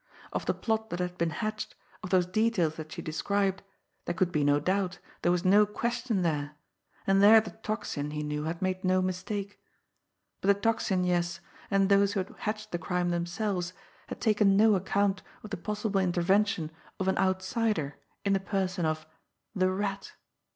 [0.33, 3.61] Of the plot that had been hatched, of those details that she described,
[4.05, 6.55] there could be no doubt, there was no question there,
[7.05, 9.61] and there the Tocsin, he knew, had made no mistake;
[10.41, 13.73] but the Tocsin, yes, and those who had hatched the crime themselves,
[14.07, 19.05] had taken no account of the possible intervention of an outsider in the person of
[19.55, 20.13] the Rat!